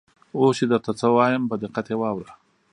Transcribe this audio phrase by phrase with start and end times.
[0.37, 2.31] اوس چې درته څه وایم په دقت یې واوره.